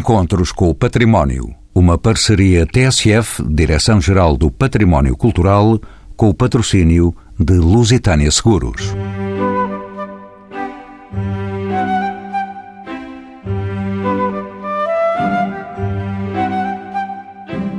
[0.00, 1.54] Encontros com o Património.
[1.74, 5.78] Uma parceria TSF, Direção-Geral do Património Cultural,
[6.16, 8.94] com o patrocínio de Lusitânia Seguros.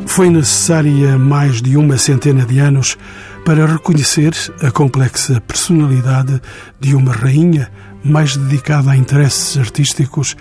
[0.06, 3.00] Foi necessária mais de uma centena de anos
[3.44, 4.32] para reconhecer
[4.62, 6.40] a complexa personalidade
[6.80, 7.72] de uma rainha
[8.04, 10.36] mais dedicada a interesses artísticos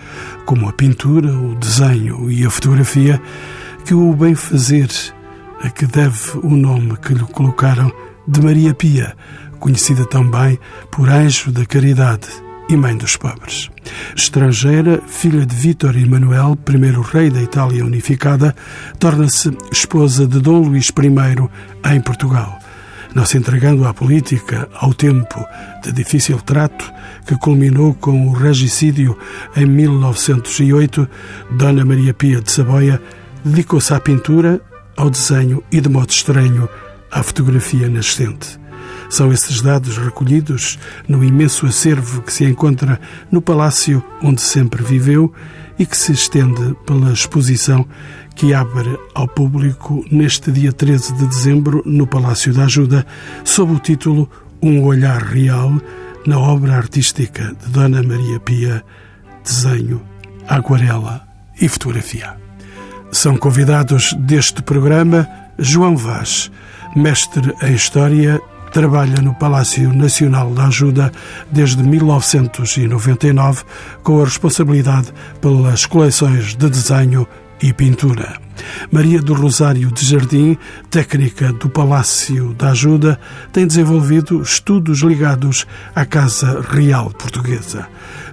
[0.44, 3.20] como a pintura, o desenho e a fotografia,
[3.84, 4.88] que o bem-fazer
[5.62, 7.92] a que deve o nome que lhe colocaram
[8.26, 9.14] de Maria Pia,
[9.58, 10.58] conhecida também
[10.90, 12.28] por Anjo da Caridade
[12.68, 13.68] e Mãe dos Pobres.
[14.16, 18.54] Estrangeira, filha de Vítor Emanuel, primeiro rei da Itália unificada,
[18.98, 22.58] torna-se esposa de Dom Luís I em Portugal.
[23.14, 25.44] Não se entregando à política, ao tempo
[25.82, 26.90] de difícil trato,
[27.26, 29.18] que culminou com o regicídio
[29.56, 31.08] em 1908,
[31.52, 33.02] Dona Maria Pia de Saboia
[33.44, 34.60] dedicou-se à pintura,
[34.96, 36.68] ao desenho e, de modo estranho,
[37.10, 38.60] à fotografia nascente.
[39.08, 43.00] São esses dados recolhidos no imenso acervo que se encontra
[43.30, 45.32] no palácio onde sempre viveu
[45.76, 47.86] e que se estende pela exposição
[48.40, 53.06] que abre ao público neste dia 13 de dezembro no Palácio da Ajuda,
[53.44, 54.30] sob o título
[54.62, 55.70] Um Olhar Real,
[56.26, 58.82] na obra artística de Dona Maria Pia,
[59.44, 60.00] desenho,
[60.48, 61.20] aquarela
[61.60, 62.34] e fotografia.
[63.12, 66.50] São convidados deste programa João Vaz,
[66.96, 68.40] mestre em História
[68.72, 71.12] Trabalha no Palácio Nacional da Ajuda
[71.52, 73.64] desde 1999,
[74.02, 77.28] com a responsabilidade pelas coleções de desenho
[77.62, 78.38] e pintura.
[78.90, 80.56] Maria do Rosário de Jardim,
[80.90, 83.18] técnica do Palácio da Ajuda,
[83.52, 87.86] tem desenvolvido estudos ligados à Casa Real Portuguesa.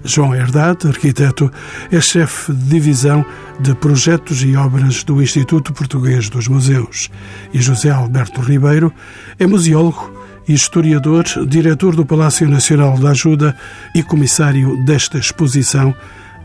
[0.03, 1.51] João Herdade, arquiteto,
[1.91, 3.25] é chefe de divisão
[3.59, 7.09] de projetos e obras do Instituto Português dos Museus.
[7.53, 8.93] E José Alberto Ribeiro
[9.39, 10.15] é museólogo
[10.47, 13.55] historiador, diretor do Palácio Nacional da Ajuda
[13.93, 15.93] e comissário desta exposição,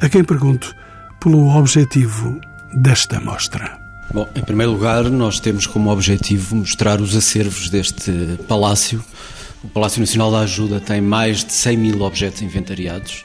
[0.00, 0.74] a quem pergunto
[1.20, 2.40] pelo objetivo
[2.74, 3.78] desta mostra.
[4.12, 8.12] Bom, em primeiro lugar, nós temos como objetivo mostrar os acervos deste
[8.48, 9.02] palácio.
[9.64, 13.24] O Palácio Nacional da Ajuda tem mais de 100 mil objetos inventariados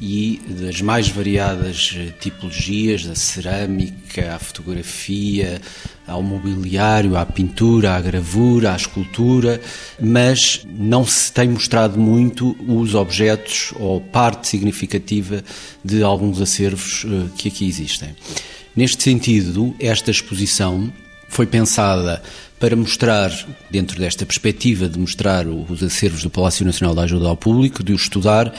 [0.00, 5.60] e das mais variadas eh, tipologias, da cerâmica, à fotografia,
[6.06, 9.60] ao mobiliário, à pintura, à gravura, à escultura,
[10.00, 15.42] mas não se tem mostrado muito os objetos ou parte significativa
[15.84, 18.14] de alguns acervos eh, que aqui existem.
[18.76, 20.92] Neste sentido, esta exposição
[21.30, 22.22] foi pensada
[22.60, 23.32] para mostrar,
[23.70, 27.94] dentro desta perspectiva de mostrar os acervos do Palácio Nacional da Ajuda ao Público, de
[27.94, 28.52] os estudar,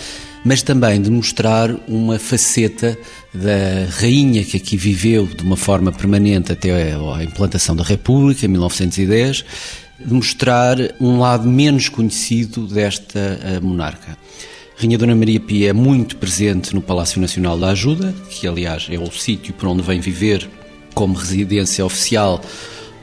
[0.43, 2.97] mas também de mostrar uma faceta
[3.31, 8.49] da rainha que aqui viveu de uma forma permanente até a implantação da República, em
[8.49, 9.45] 1910,
[9.99, 14.17] de mostrar um lado menos conhecido desta eh, monarca.
[14.79, 18.99] Rainha Dona Maria Pia é muito presente no Palácio Nacional da Ajuda, que aliás é
[18.99, 20.47] o sítio por onde vem viver
[20.93, 22.39] como residência oficial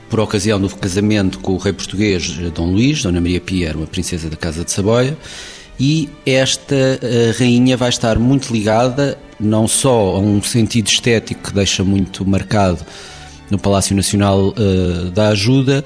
[0.08, 3.02] por ocasião do casamento com o rei português eh, Dom Luís.
[3.02, 5.18] Dona Maria Pia era uma princesa da Casa de Saboia
[5.80, 11.52] e esta uh, rainha vai estar muito ligada não só a um sentido estético que
[11.52, 12.86] deixa muito marcado
[13.50, 15.84] no Palácio Nacional uh, da Ajuda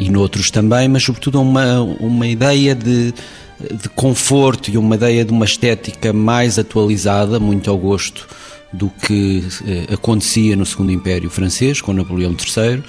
[0.00, 3.14] e noutros também, mas sobretudo a uma, uma ideia de,
[3.60, 8.26] de conforto e uma ideia de uma estética mais atualizada, muito ao gosto
[8.72, 12.82] do que uh, acontecia no Segundo Império Francês, com Napoleão III,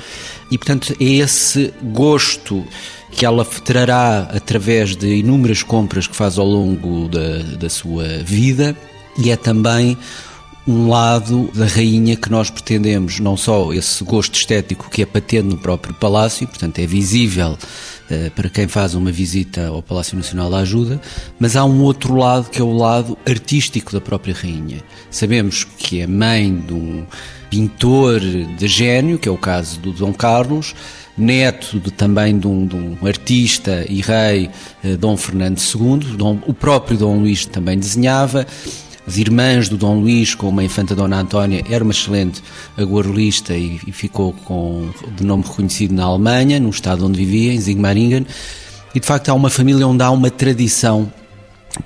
[0.52, 2.66] e portanto é esse gosto
[3.12, 8.76] que ela trará através de inúmeras compras que faz ao longo da, da sua vida.
[9.18, 9.98] E é também
[10.68, 15.48] um lado da rainha que nós pretendemos, não só esse gosto estético que é patente
[15.48, 17.58] no próprio palácio, portanto é visível
[18.36, 21.00] para quem faz uma visita ao Palácio Nacional da Ajuda,
[21.40, 24.78] mas há um outro lado que é o lado artístico da própria rainha.
[25.12, 27.06] Sabemos que é mãe de um
[27.50, 30.76] pintor de gênio, que é o caso do Dom Carlos,
[31.18, 34.50] neto de, também de um, de um, artista e rei,
[34.84, 36.16] eh, Dom Fernando II.
[36.16, 38.48] Dom, o próprio Dom Luís também desenhava.
[39.10, 42.44] As irmãs do Dom Luís, como a infanta Dona Antónia, era uma excelente
[42.78, 47.60] aguarelista e, e, ficou com de nome reconhecido na Alemanha, no estado onde vivia, em
[47.60, 48.28] Zigmaringen.
[48.94, 51.12] E de facto há uma família onde há uma tradição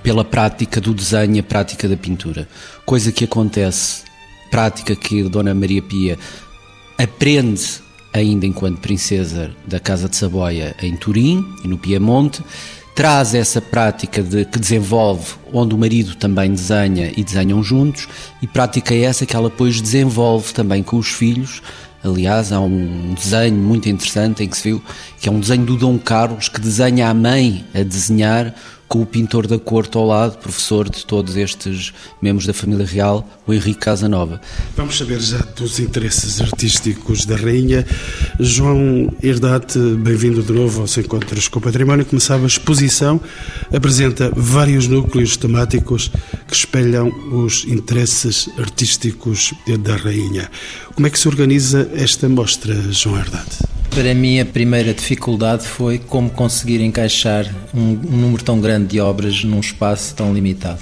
[0.03, 2.45] pela prática do desenho e a prática da pintura.
[2.85, 4.03] Coisa que acontece,
[4.51, 6.19] prática que a Dona Maria Pia
[6.97, 7.81] aprende
[8.11, 12.43] ainda enquanto princesa da Casa de Saboia em Turim e no Piemonte,
[12.95, 18.07] traz essa prática de, que desenvolve, onde o marido também desenha e desenham juntos,
[18.41, 21.61] e prática essa que ela depois desenvolve também com os filhos.
[22.03, 24.83] Aliás, há um desenho muito interessante em que se viu
[25.19, 28.53] que é um desenho do Dom Carlos que desenha a mãe a desenhar
[28.87, 33.27] com o pintor da corte ao lado, professor de todos estes membros da família real,
[33.47, 34.39] o Henrique Casanova.
[34.75, 37.85] Vamos saber já dos interesses artísticos da rainha.
[38.39, 42.05] João Herdate, bem-vindo de novo aos Encontros com o Património.
[42.05, 43.19] Começava a exposição,
[43.73, 46.11] apresenta vários núcleos temáticos
[46.47, 50.49] que espelham os interesses artísticos da rainha.
[50.93, 53.72] Como é que se organiza esta mostra, João Herdate?
[53.95, 59.43] Para mim, a primeira dificuldade foi como conseguir encaixar um, número tão grande de obras
[59.43, 60.79] num espaço tão limitado.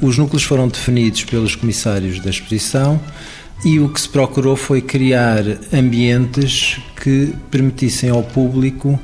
[0.00, 3.00] Os núcleos foram definidos pelos comissários da exposição
[3.64, 8.98] e o que se procurou foi criar ambientes que permitissem ao público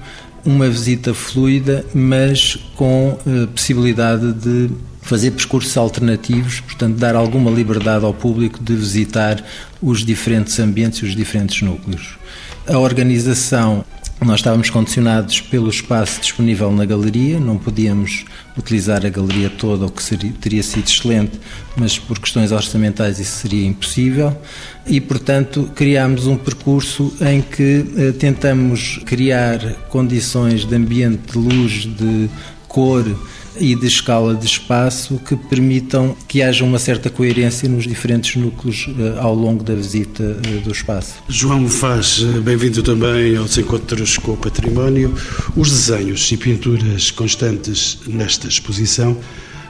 [0.44, 4.70] uma visita fluida, mas com eh, possibilidade de
[5.02, 9.44] fazer percursos alternativos, portanto, dar alguma liberdade ao público de visitar
[9.80, 12.18] os diferentes ambientes e os diferentes núcleos.
[12.66, 13.84] A organização,
[14.20, 18.24] nós estávamos condicionados pelo espaço disponível na galeria, não podíamos
[18.56, 21.40] utilizar a galeria toda, o que seria, teria sido excelente,
[21.74, 24.36] mas por questões orçamentais isso seria impossível.
[24.86, 29.58] E, portanto, criámos um percurso em que eh, tentamos criar
[29.88, 32.28] condições de ambiente, de luz, de
[32.68, 33.04] cor
[33.58, 38.88] e de escala de espaço que permitam que haja uma certa coerência nos diferentes núcleos
[38.88, 41.14] eh, ao longo da visita eh, do espaço.
[41.28, 45.14] João Faz, eh, bem-vindo também aos Encontros com o Património.
[45.56, 49.16] Os desenhos e pinturas constantes nesta exposição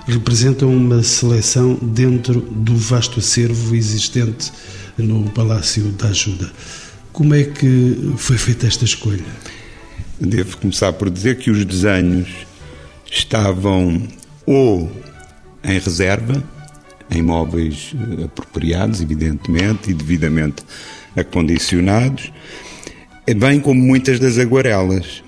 [0.06, 4.52] representam uma seleção dentro do vasto acervo existente
[4.98, 6.50] no Palácio da Ajuda.
[7.12, 9.24] Como é que foi feita esta escolha?
[10.20, 12.28] Devo começar por dizer que os desenhos
[13.10, 14.06] estavam
[14.46, 14.90] ou
[15.64, 16.42] em reserva,
[17.10, 20.62] em móveis eh, apropriados, evidentemente, e devidamente
[21.16, 22.32] acondicionados,
[23.36, 25.22] bem como muitas das aguarelas.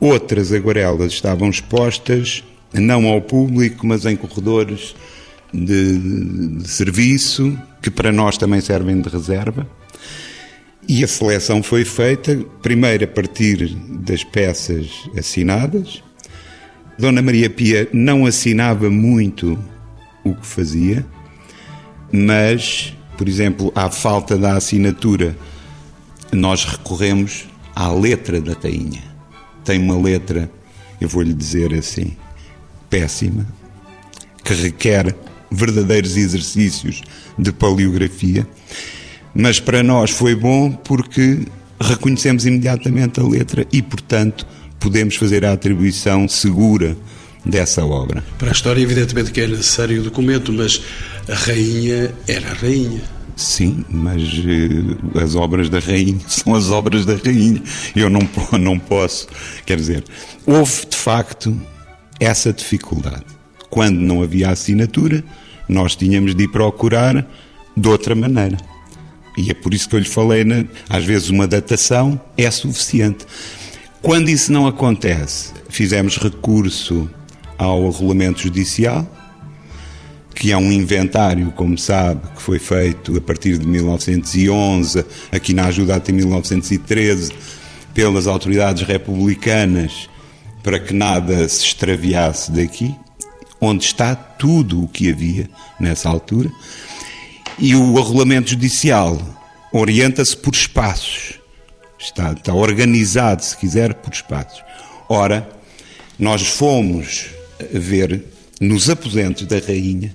[0.00, 2.42] Outras aguarelas estavam expostas
[2.72, 4.94] não ao público, mas em corredores
[5.52, 9.66] de, de serviço, que para nós também servem de reserva.
[10.88, 16.02] E a seleção foi feita, primeiro a partir das peças assinadas,
[16.98, 19.58] Dona Maria Pia não assinava muito
[20.24, 21.04] o que fazia,
[22.10, 25.36] mas, por exemplo, à falta da assinatura,
[26.32, 29.02] nós recorremos à letra da tainha.
[29.64, 30.50] Tem uma letra,
[31.00, 32.16] eu vou lhe dizer assim,
[32.88, 33.46] péssima,
[34.42, 35.14] que requer
[35.50, 37.02] verdadeiros exercícios
[37.38, 38.46] de paleografia,
[39.34, 41.46] mas para nós foi bom porque
[41.78, 44.46] reconhecemos imediatamente a letra e, portanto,
[44.78, 46.96] podemos fazer a atribuição segura
[47.44, 48.22] dessa obra.
[48.38, 50.82] Para a história, evidentemente que é necessário o documento, mas
[51.28, 53.02] a rainha era a rainha.
[53.36, 57.62] Sim, mas uh, as obras da rainha são as obras da rainha.
[57.94, 58.28] Eu não,
[58.58, 59.28] não posso.
[59.64, 60.04] Quer dizer,
[60.46, 61.54] houve de facto
[62.18, 63.24] essa dificuldade.
[63.68, 65.22] Quando não havia assinatura,
[65.68, 67.26] nós tínhamos de ir procurar
[67.76, 68.56] de outra maneira.
[69.36, 70.66] E é por isso que eu lhe falei, né?
[70.88, 73.26] às vezes uma datação é suficiente.
[74.02, 77.10] Quando isso não acontece, fizemos recurso
[77.58, 79.06] ao regulamento judicial,
[80.34, 85.66] que é um inventário, como sabe, que foi feito a partir de 1911, aqui na
[85.66, 87.32] ajuda até 1913,
[87.94, 90.08] pelas autoridades republicanas,
[90.62, 92.94] para que nada se extraviasse daqui,
[93.60, 95.48] onde está tudo o que havia
[95.80, 96.50] nessa altura.
[97.58, 99.18] E o regulamento judicial
[99.72, 101.40] orienta-se por espaços
[101.98, 104.62] está, está organizado, se quiser, por espaços.
[105.08, 105.48] Ora,
[106.18, 107.26] nós fomos
[107.72, 108.22] ver
[108.60, 110.14] nos aposentos da rainha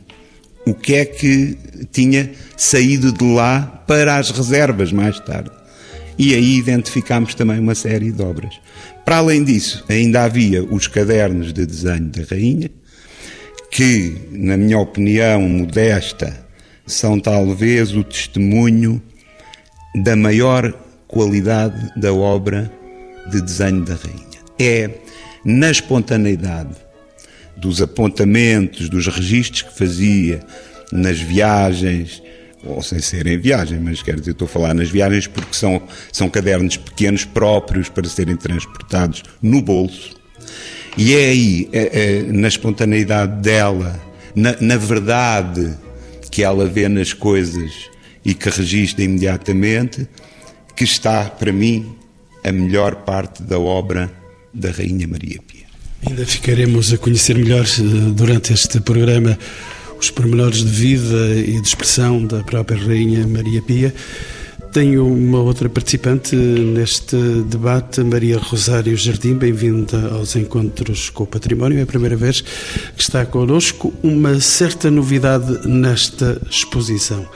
[0.65, 1.57] o que é que
[1.91, 5.51] tinha saído de lá para as reservas mais tarde.
[6.17, 8.53] E aí identificámos também uma série de obras.
[9.03, 12.69] Para além disso, ainda havia os cadernos de desenho da rainha,
[13.71, 16.45] que, na minha opinião modesta,
[16.85, 19.01] são talvez o testemunho
[19.95, 20.73] da maior
[21.11, 22.71] qualidade da obra
[23.29, 24.41] de desenho da rainha.
[24.57, 24.89] É
[25.43, 26.75] na espontaneidade
[27.55, 30.39] dos apontamentos, dos registros que fazia
[30.91, 32.23] nas viagens,
[32.63, 36.29] ou sem serem viagens, mas quero dizer, estou a falar nas viagens porque são, são
[36.29, 40.15] cadernos pequenos próprios para serem transportados no bolso.
[40.97, 43.99] E é aí, é, é, na espontaneidade dela,
[44.35, 45.75] na, na verdade
[46.29, 47.89] que ela vê nas coisas
[48.23, 50.07] e que registra imediatamente,
[50.81, 51.95] que está, para mim,
[52.43, 54.11] a melhor parte da obra
[54.51, 55.65] da Rainha Maria Pia.
[56.07, 59.37] Ainda ficaremos a conhecer melhor eh, durante este programa
[59.99, 63.93] os pormenores de vida e de expressão da própria Rainha Maria Pia.
[64.73, 69.35] Tenho uma outra participante neste debate, Maria Rosário Jardim.
[69.35, 71.77] Bem-vinda aos Encontros com o Património.
[71.77, 77.29] É a primeira vez que está connosco uma certa novidade nesta exposição.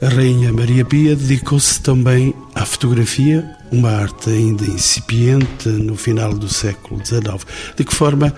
[0.00, 6.48] A Rainha Maria Pia dedicou-se também à fotografia, uma arte ainda incipiente no final do
[6.48, 7.44] século XIX.
[7.76, 8.32] De que forma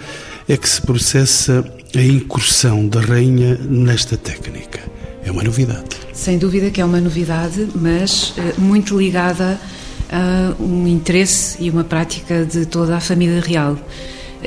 [0.48, 1.62] é que se processa
[1.94, 4.80] a incursão da Rainha nesta técnica?
[5.22, 5.84] É uma novidade.
[6.14, 9.60] Sem dúvida que é uma novidade, mas eh, muito ligada
[10.10, 13.76] a um interesse e uma prática de toda a família real.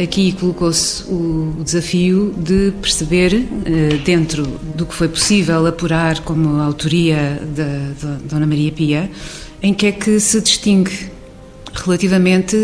[0.02, 4.44] Aqui colocou-se o desafio de perceber, eh, dentro
[4.76, 9.12] do que foi possível apurar como autoria da, Dona Maria Pia,
[9.62, 11.12] em que é que se distingue
[11.76, 12.56] relativamente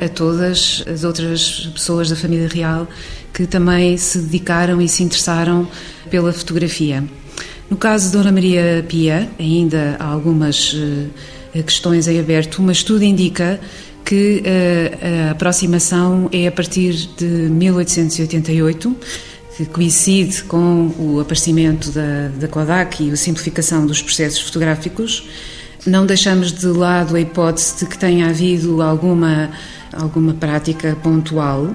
[0.00, 2.86] a, a, todas as outras pessoas da família real
[3.32, 5.66] que também se dedicaram e se interessaram
[6.10, 7.02] pela fotografia.
[7.70, 13.04] No caso de Dona Maria Pia, ainda há algumas uh, questões em aberto, mas tudo
[13.04, 13.60] indica
[14.08, 18.96] que uh, a aproximação é a partir de 1888,
[19.54, 25.28] que coincide com o aparecimento da, da Kodak e a simplificação dos processos fotográficos.
[25.86, 29.50] Não deixamos de lado a hipótese de que tenha havido alguma,
[29.92, 31.74] alguma prática pontual.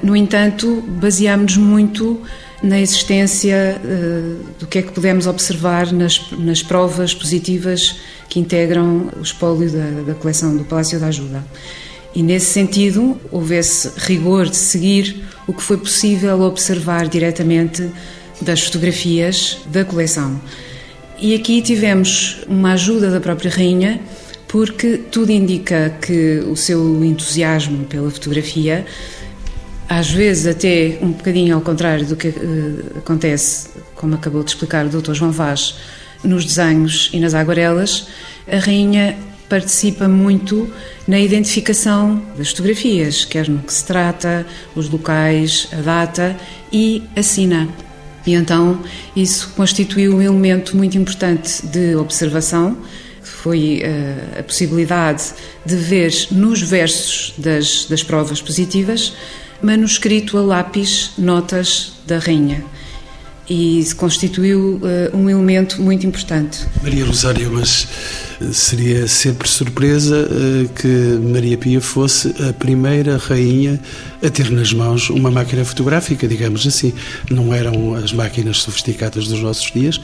[0.00, 2.20] No entanto, baseámos-nos muito
[2.62, 7.96] na existência uh, do que é que podemos observar nas, nas provas positivas
[8.28, 11.44] que integram o espólio da, da coleção do Palácio da Ajuda.
[12.14, 17.90] E nesse sentido, houve esse rigor de seguir o que foi possível observar diretamente
[18.40, 20.40] das fotografias da coleção.
[21.18, 24.00] E aqui tivemos uma ajuda da própria rainha,
[24.46, 28.84] porque tudo indica que o seu entusiasmo pela fotografia
[29.98, 34.86] às vezes até um bocadinho ao contrário do que uh, acontece, como acabou de explicar
[34.86, 35.12] o Dr.
[35.12, 35.76] João Vaz,
[36.24, 38.08] nos desenhos e nas aguarelas,
[38.50, 39.16] a rainha
[39.50, 40.72] participa muito
[41.06, 46.36] na identificação das fotografias, quer no que se trata, os locais, a data
[46.72, 47.68] e assina.
[48.26, 48.80] E então
[49.14, 52.78] isso constituiu um elemento muito importante de observação,
[53.20, 55.34] foi uh, a possibilidade
[55.66, 59.12] de ver nos versos das, das provas positivas
[59.62, 62.64] manuscrito a lápis notas da rainha
[63.48, 66.66] e constituiu uh, um elemento muito importante.
[66.82, 67.88] Maria Rosário, mas
[68.40, 70.88] eh, seria sempre surpresa uh, que
[71.30, 73.80] Maria Pia fosse a primeira rainha
[74.22, 76.94] a ter nas mãos uma máquina fotográfica, digamos assim.
[77.30, 80.00] Não eram as máquinas sofisticadas dos nossos dias,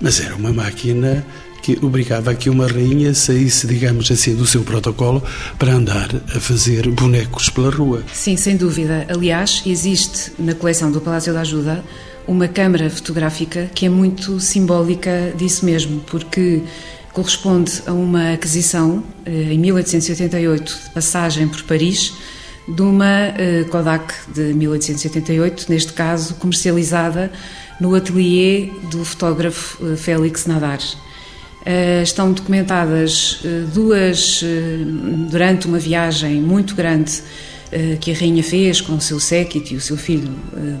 [0.00, 1.24] mas era uma máquina
[1.62, 5.22] que obrigava a que uma rainha saísse, digamos assim, do seu protocolo
[5.58, 8.02] para andar a fazer bonecos pela rua.
[8.12, 9.06] Sim, sem dúvida.
[9.08, 11.84] Aliás, existe na coleção do Palácio da Ajuda
[12.26, 16.62] uma câmara fotográfica que é muito simbólica disso mesmo, porque
[17.12, 22.14] corresponde a uma aquisição eh, em 1888 de passagem por Paris
[22.66, 27.30] de uma eh, Kodak de 1888, neste caso comercializada
[27.80, 30.78] no atelier do fotógrafo eh, Félix Nadar.
[31.62, 34.46] Uh, estão documentadas uh, duas, uh,
[35.30, 37.22] durante uma viagem muito grande
[38.02, 40.28] que a rainha fez com o seu séquito e o seu filho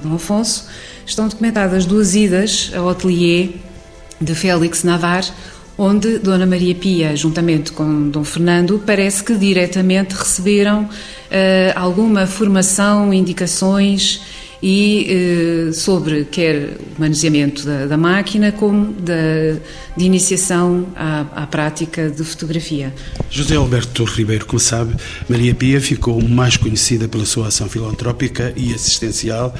[0.02, 0.66] Dom Afonso,
[1.06, 3.48] estão documentadas duas idas ao atelier
[4.20, 5.24] de Félix Navar,
[5.78, 10.86] onde Dona Maria Pia, juntamente com Dom Fernando, parece que diretamente receberam
[11.74, 14.20] alguma formação, indicações
[14.62, 19.14] e eh, sobre quer o manuseamento da, da máquina como da,
[19.96, 22.94] de iniciação à, à, prática de fotografia.
[23.28, 24.94] José Alberto Ribeiro, como sabe,
[25.28, 29.52] Maria Pia ficou mais conhecida pela sua ação filantrópica e assistencial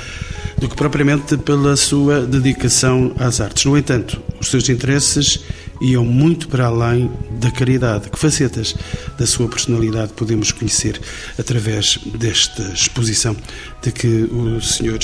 [0.58, 3.64] do que propriamente pela sua dedicação às artes.
[3.64, 5.40] No entanto, os seus interesses
[5.82, 7.10] iam muito para além
[7.40, 8.08] da caridade.
[8.08, 8.74] Que facetas
[9.18, 11.00] da sua personalidade podemos conhecer
[11.38, 13.36] através desta exposição
[13.82, 15.00] de que o senhor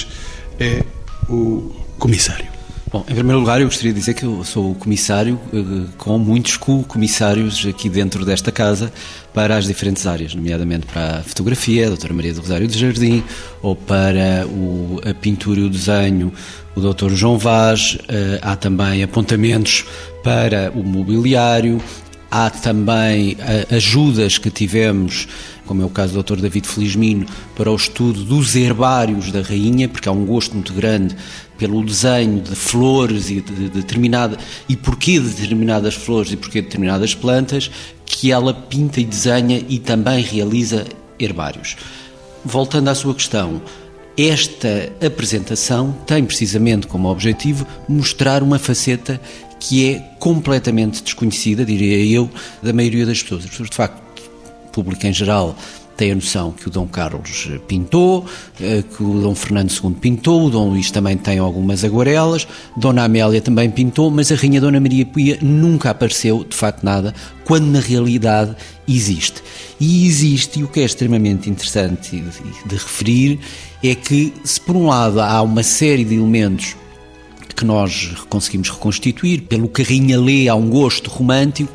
[0.59, 0.85] é
[1.29, 2.58] o comissário?
[2.91, 5.59] Bom, em primeiro lugar, eu gostaria de dizer que eu sou o comissário eh,
[5.99, 8.91] com muitos co-comissários aqui dentro desta casa
[9.35, 13.23] para as diferentes áreas, nomeadamente para a fotografia, a doutora Maria do Rosário de Jardim,
[13.61, 16.33] ou para o, a pintura e o desenho,
[16.75, 19.85] o doutor João Vaz, eh, há também apontamentos
[20.25, 21.83] para o mobiliário,
[22.31, 25.29] há também eh, ajudas que tivemos
[25.69, 26.41] como é o caso do Dr.
[26.41, 31.15] David Felizmino, para o estudo dos herbários da rainha, porque há um gosto muito grande
[31.59, 34.39] pelo desenho de flores e de, de determinada
[34.69, 37.71] e porquê de determinadas flores e porquê de determinadas plantas
[38.07, 40.87] que ela pinta e desenha e também realiza
[41.19, 41.77] herbários.
[42.45, 43.61] voltando à sua questão,
[44.17, 49.21] esta apresentação tem precisamente como objetivo mostrar uma faceta
[49.61, 52.31] que é completamente desconhecida, diria eu,
[52.63, 53.45] da maioria das pessoas.
[53.45, 54.23] As pessoas, de facto,
[54.73, 55.57] público em geral,
[55.99, 58.25] tem a noção que o Dom Carlos pintou,
[58.61, 63.03] eh, que o Dom Fernando II pintou, o Dom Luís também tem algumas aguarelas, Dona
[63.03, 67.13] Amélia também pintou, mas a Rainha Dona Maria Pia nunca apareceu, de facto, nada,
[67.45, 68.55] quando na realidade
[68.87, 69.43] existe.
[69.81, 72.23] E existe, e o que é extremamente interessante de,
[72.65, 73.41] de referir,
[73.83, 76.77] é que, se por um lado há uma série de elementos
[77.57, 81.73] que nós conseguimos reconstituir, pelo que a lê, há um gosto romântico,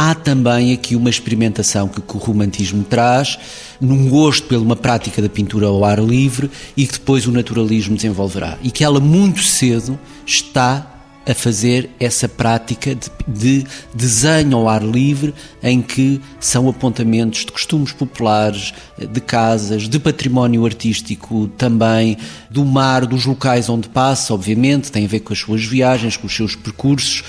[0.00, 3.38] há também aqui uma experimentação que, o romantismo traz,
[3.78, 7.96] num gosto pela uma prática da pintura ao ar livre e que depois o naturalismo
[7.96, 8.56] desenvolverá.
[8.62, 10.86] E que ela muito cedo está
[11.28, 17.52] a fazer essa prática de, de, desenho ao ar livre, em que são apontamentos de
[17.52, 22.16] costumes populares, de casas, de património artístico também,
[22.50, 26.26] do mar, dos locais onde passa, obviamente, tem a ver com as suas viagens, com
[26.26, 27.22] os seus percursos,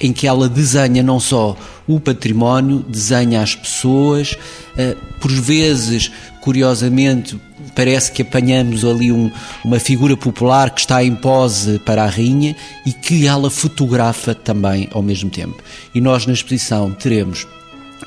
[0.00, 1.56] em que ela desenha não só
[1.86, 4.36] o património, desenha as pessoas,
[4.76, 7.38] eh, por vezes, curiosamente,
[7.74, 9.30] parece que apanhamos ali um,
[9.64, 14.88] uma figura popular que está em pose para a rainha e que ela fotografa também
[14.92, 15.62] ao mesmo tempo.
[15.94, 17.46] E nós na exposição teremos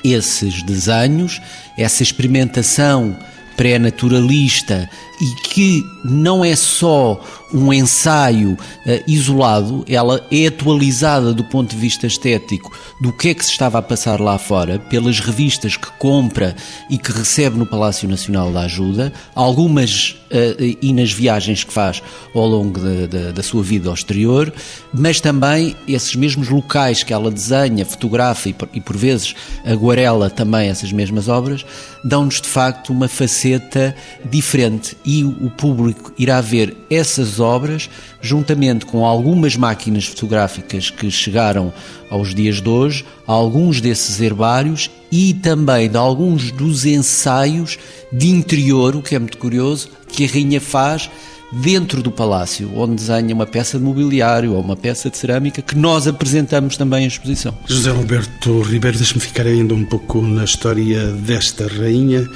[0.04, 1.40] esses desenhos,
[1.76, 3.16] essa experimentação
[3.56, 4.88] pré-naturalista
[5.20, 7.20] e que não é só
[7.52, 8.58] um ensaio uh,
[9.06, 13.78] isolado, ela é atualizada do ponto de vista estético do que é que se estava
[13.78, 16.54] a passar lá fora, pelas revistas que compra
[16.88, 22.02] e que recebe no Palácio Nacional da Ajuda, algumas uh, e nas viagens que faz
[22.34, 24.52] ao longo de, de, da sua vida ao exterior,
[24.94, 29.34] mas também esses mesmos locais que ela desenha, fotografa e e por vezes
[29.64, 31.64] aguarela também essas mesmas obras,
[32.04, 33.94] dão-nos de facto uma faceta
[34.30, 37.90] diferente e o público irá ver essas obras
[38.22, 41.72] juntamente com algumas máquinas fotográficas que chegaram
[42.08, 47.76] aos dias de hoje, alguns desses herbários e também de alguns dos ensaios
[48.12, 51.10] de interior, o que é muito curioso, que a rainha faz
[51.50, 55.76] dentro do palácio, onde desenha uma peça de mobiliário ou uma peça de cerâmica que
[55.76, 57.52] nós apresentamos também em exposição.
[57.66, 62.28] José Alberto Ribeiro, deixe-me ficar ainda um pouco na história desta rainha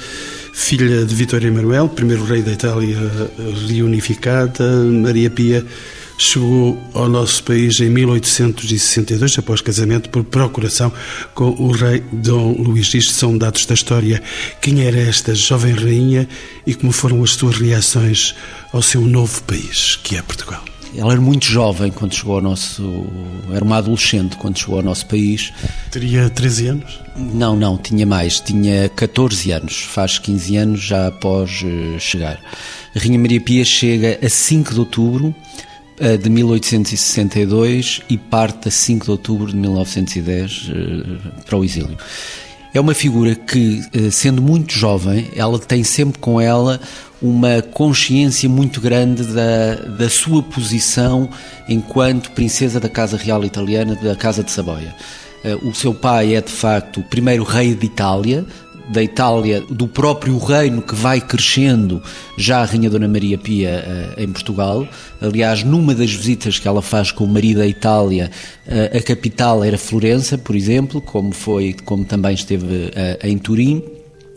[0.55, 2.97] filha de Vitória Emanuel, primeiro rei da Itália
[3.67, 5.65] reunificada, Maria Pia
[6.17, 10.91] chegou ao nosso país em 1862, após casamento por procuração
[11.33, 12.93] com o rei Dom Luís.
[12.93, 14.23] Isto são dados da história.
[14.61, 16.27] Quem era esta jovem rainha
[16.65, 18.33] e como foram as suas reações
[18.71, 20.63] ao seu novo país, que é Portugal?
[20.97, 23.05] Ela era muito jovem quando chegou ao nosso.
[23.53, 25.51] Era uma adolescente quando chegou ao nosso país.
[25.91, 26.99] Teria 13 anos?
[27.15, 28.39] Não, não, tinha mais.
[28.39, 29.81] Tinha 14 anos.
[29.81, 32.39] Faz 15 anos já após uh, chegar.
[32.95, 35.35] A Rainha Maria Pia chega a 5 de outubro
[36.21, 41.97] de 1862 e parte a 5 de outubro de 1910 uh, eh, para o exílio.
[42.73, 43.81] É uma figura que,
[44.11, 46.81] sendo muito jovem, ela tem sempre com ela
[47.21, 51.29] uma consciência muito grande da, da sua posição
[51.67, 54.93] enquanto princesa da Casa Real Italiana, da Casa de Saboia.
[55.43, 58.45] Eh, o seu pai é, de facto, o primeiro rei de Itália,
[58.89, 62.01] da Itália, do próprio reino que vai crescendo
[62.37, 63.83] já a Rainha Dona Maria Pia
[64.17, 64.87] uh, em Portugal.
[65.19, 68.29] Aliás, numa das visitas que ela faz com o marido à Itália,
[68.67, 72.91] uh, a capital era Florença, por exemplo, como foi, como também esteve
[73.23, 73.83] em Turim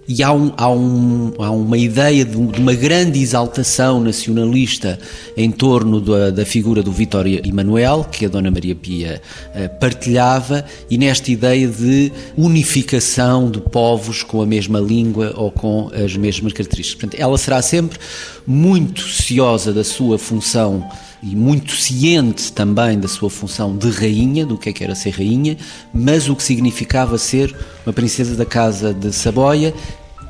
[0.08, 4.98] e há, um, há, um, há uma ideia de, de, uma grande exaltação nacionalista
[5.36, 9.20] em torno da, da figura do Vitória Emanuel, que a Dona Maria Pia
[9.54, 15.90] uh, partilhava, e nesta ideia de unificação de povos com a mesma língua ou com
[15.92, 17.02] as mesmas características.
[17.02, 17.98] Portanto, ela será sempre
[18.46, 20.88] muito ciosa da sua função
[21.22, 25.10] e muito ciente também da sua função de rainha, do que é que era ser
[25.10, 25.56] rainha,
[25.92, 27.54] mas o que significava ser
[27.84, 29.74] uma princesa da casa de Saboia,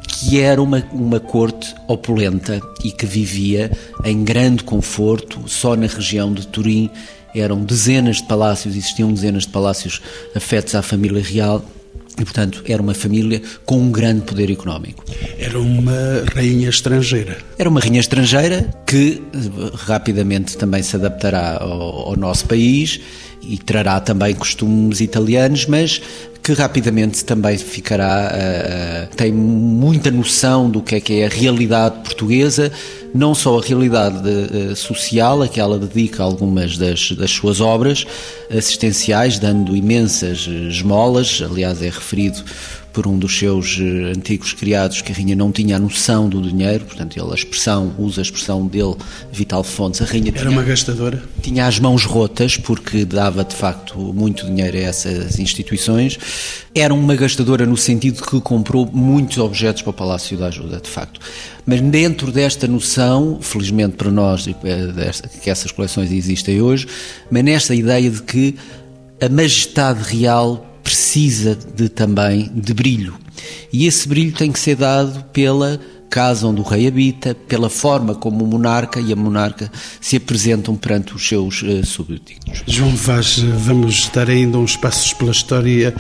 [0.07, 3.71] que era uma, uma corte opulenta e que vivia
[4.05, 6.91] em grande conforto, só na região de Turim
[7.35, 10.01] eram dezenas de palácios, existiam dezenas de palácios
[10.35, 11.63] afetos à família real
[12.19, 15.05] e, portanto, era uma família com um grande poder económico.
[15.39, 17.39] Era uma rainha estrangeira.
[17.59, 19.23] Era uma rainha estrangeira que
[19.75, 23.01] rapidamente também se adaptará ao, ao nosso país
[23.43, 26.03] e trará também costumes italianos, mas
[26.43, 31.97] que rapidamente também ficará, uh, tem muita noção do que é que é a realidade
[32.03, 32.73] portuguesa,
[33.15, 38.07] não só a realidade uh, social, a que ela dedica algumas das, das suas obras
[38.51, 42.43] assistenciais, dando imensas esmolas, aliás é referido
[42.99, 46.43] por um dos seus eh, antigos criados que a rainha não tinha a noção do
[46.43, 48.97] dinheiro, portanto ele a expressão, usa a expressão dele,
[49.31, 51.23] Vital Fontes, a rainha Era uma gastadora?
[51.41, 56.19] Tinha as mãos rotas porque dava de facto muito dinheiro a essas instituições.
[56.75, 60.91] Era uma gastadora no sentido que comprou muitos objetos para o Palácio da Ajuda, de
[60.91, 61.21] facto.
[61.65, 66.89] Mas dentro desta noção, felizmente para nós eh, que essas coleções existem hoje,
[67.31, 68.57] mas nesta ideia de que
[69.21, 73.15] a majestade real precisa de também de brilho.
[73.71, 78.15] E esse brilho tem que ser dado pela casa onde o rei habita, pela forma
[78.15, 79.71] como o monarca e a monarca
[80.01, 82.63] se apresentam perante os seus uh, súbditos.
[82.67, 85.95] João Vaz, vamos dar ainda uns passos pela história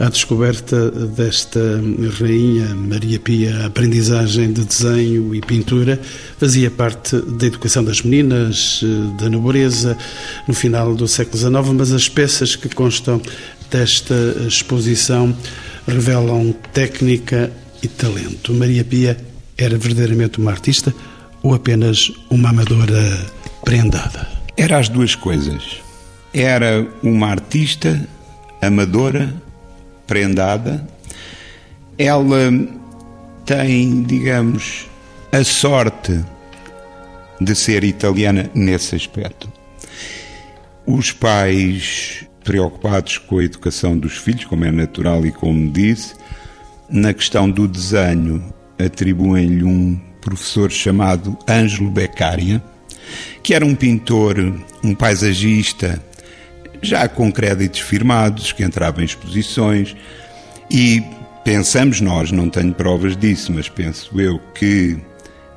[0.00, 1.60] à descoberta desta
[2.18, 6.00] rainha Maria Pia, a aprendizagem de desenho e pintura
[6.38, 9.96] fazia parte da educação das meninas, eh, da nobreza,
[10.48, 13.20] no final do século XIX, mas as peças que constam
[13.74, 14.14] desta
[14.46, 15.36] exposição
[15.84, 17.50] revelam técnica
[17.82, 18.54] e talento.
[18.54, 19.16] Maria Pia
[19.58, 20.94] era verdadeiramente uma artista
[21.42, 23.26] ou apenas uma amadora
[23.64, 24.28] prendada?
[24.56, 25.82] Era as duas coisas.
[26.32, 28.00] Era uma artista
[28.62, 29.34] amadora
[30.06, 30.86] prendada.
[31.98, 32.52] Ela
[33.44, 34.86] tem, digamos,
[35.32, 36.24] a sorte
[37.40, 39.52] de ser italiana nesse aspecto.
[40.86, 46.14] Os pais preocupados com a educação dos filhos, como é natural e como disse,
[46.88, 48.44] na questão do desenho
[48.78, 52.62] atribuem-lhe um professor chamado Ângelo Beccaria,
[53.42, 54.36] que era um pintor,
[54.82, 56.02] um paisagista
[56.82, 59.96] já com créditos firmados, que entrava em exposições
[60.70, 61.02] e
[61.42, 64.98] pensamos nós, não tenho provas disso, mas penso eu que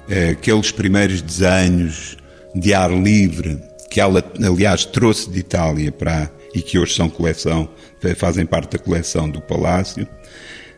[0.10, 2.18] eh, aqueles primeiros desenhos
[2.56, 7.70] de ar livre que ela, aliás, trouxe de Itália para e que hoje são coleção,
[8.16, 10.08] fazem parte da coleção do Palácio,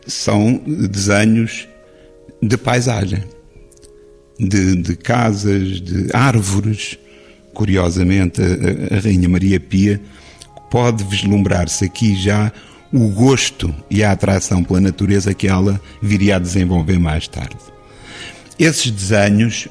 [0.06, 1.66] são desenhos
[2.42, 3.24] de paisagem,
[4.38, 6.98] de, de casas, de árvores.
[7.54, 10.00] Curiosamente, a, a Rainha Maria Pia
[10.70, 12.52] pode vislumbrar-se aqui já
[12.92, 17.56] o gosto e a atração pela natureza que ela viria a desenvolver mais tarde.
[18.58, 19.66] Esses desenhos,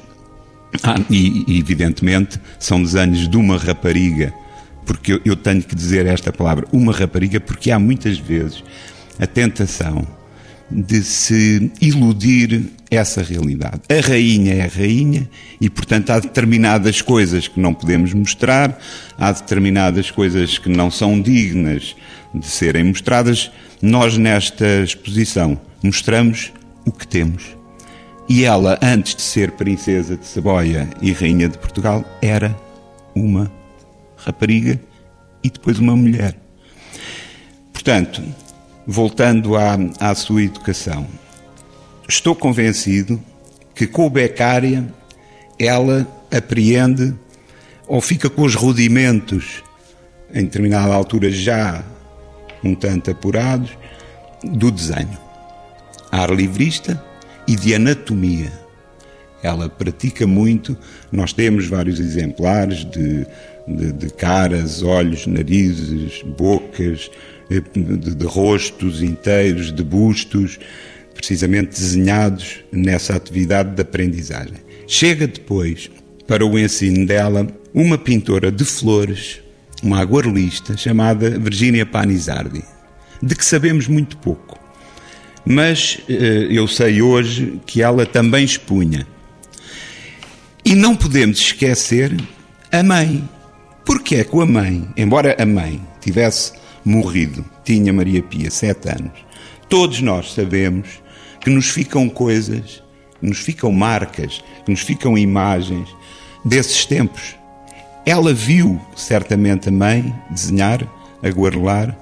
[0.82, 4.34] ah, e evidentemente, são desenhos de uma rapariga,
[4.90, 8.64] porque eu, eu tenho que dizer esta palavra, uma rapariga, porque há muitas vezes
[9.20, 10.04] a tentação
[10.68, 13.82] de se iludir essa realidade.
[13.88, 18.76] A rainha é a rainha e, portanto, há determinadas coisas que não podemos mostrar,
[19.16, 21.94] há determinadas coisas que não são dignas
[22.34, 23.48] de serem mostradas.
[23.80, 26.52] Nós, nesta exposição, mostramos
[26.84, 27.44] o que temos.
[28.28, 32.58] E ela, antes de ser princesa de Saboia e rainha de Portugal, era
[33.14, 33.59] uma
[34.24, 34.80] rapariga
[35.42, 36.36] e depois uma mulher.
[37.72, 38.22] Portanto,
[38.86, 41.06] voltando à, à sua educação,
[42.08, 43.20] estou convencido
[43.74, 44.86] que com o Beccaria
[45.58, 47.14] ela apreende
[47.86, 49.62] ou fica com os rudimentos,
[50.32, 51.82] em determinada altura já
[52.62, 53.70] um tanto apurados,
[54.44, 55.18] do desenho,
[56.10, 57.02] ar livrista
[57.46, 58.52] e de anatomia.
[59.42, 60.76] Ela pratica muito,
[61.10, 63.26] nós temos vários exemplares de,
[63.66, 67.10] de, de caras, olhos, narizes, bocas,
[67.48, 70.58] de, de rostos inteiros, de bustos,
[71.14, 74.58] precisamente desenhados nessa atividade de aprendizagem.
[74.86, 75.90] Chega depois,
[76.26, 79.40] para o ensino dela, uma pintora de flores,
[79.82, 82.62] uma aguarelista chamada Virginia Panizardi,
[83.22, 84.58] de que sabemos muito pouco.
[85.44, 89.06] Mas eh, eu sei hoje que ela também expunha.
[90.70, 92.16] E não podemos esquecer
[92.70, 93.28] a mãe.
[93.84, 96.52] Porque é que a mãe, embora a mãe tivesse
[96.84, 99.10] morrido, tinha Maria Pia sete anos,
[99.68, 100.86] todos nós sabemos
[101.40, 102.84] que nos ficam coisas,
[103.20, 105.88] nos ficam marcas, nos ficam imagens
[106.44, 107.34] desses tempos.
[108.06, 110.86] Ela viu certamente a mãe desenhar,
[111.20, 111.98] aguarelar.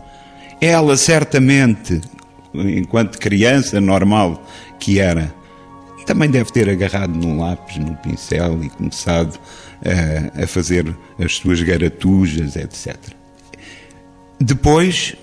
[0.61, 2.03] Ela certamente,
[2.53, 4.47] enquanto criança normal
[4.79, 5.35] que era,
[6.09, 9.39] também deve ter agarrado num lápis, num pincel e começado
[9.85, 12.97] a, eh, a fazer as suas garatujas, etc.
[14.41, 15.15] Depois,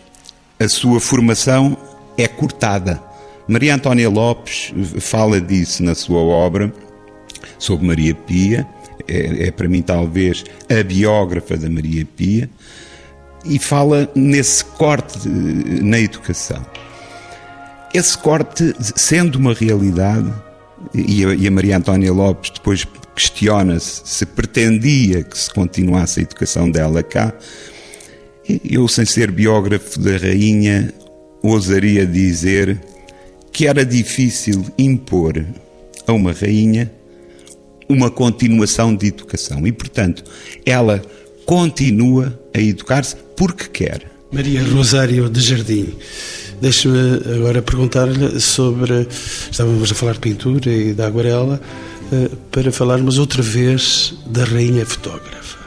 [0.59, 1.75] a sua formação
[2.15, 3.01] é cortada.
[3.47, 4.71] Maria Antónia Lopes
[5.01, 6.71] fala disso na sua obra
[7.57, 8.67] sobre Maria Pia,
[9.07, 12.47] é, é para mim talvez a biógrafa da Maria Pia,
[13.43, 16.63] e fala nesse corte na educação.
[17.91, 20.31] Esse corte, sendo uma realidade,
[20.93, 26.23] e a, e a Maria Antónia Lopes depois questiona-se se pretendia que se continuasse a
[26.23, 27.33] educação dela cá,
[28.63, 30.93] eu, sem ser biógrafo da rainha,
[31.41, 32.79] ousaria dizer
[33.51, 35.43] que era difícil impor
[36.05, 36.91] a uma rainha
[37.87, 39.65] uma continuação de educação.
[39.65, 40.23] E, portanto,
[40.65, 41.01] ela
[41.45, 44.14] continua a educar-se porque quer.
[44.35, 45.93] Maria Rosário de Jardim,
[46.61, 49.07] deixe-me agora perguntar-lhe sobre.
[49.49, 51.61] Estávamos a falar de pintura e da aguarela,
[52.11, 55.57] eh, para falarmos outra vez da rainha fotógrafa.